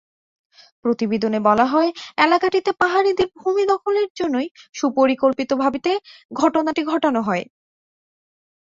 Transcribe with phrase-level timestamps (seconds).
[0.85, 1.89] প্রতিবেদনে বলা হয়,
[2.17, 4.47] এলাকাটিতে পাহাড়িদের ভূমি দখলের জন্যই
[4.73, 5.79] সুপরিকল্পিতভাবে
[6.31, 7.43] ঘটনাটি ঘটানো হয়।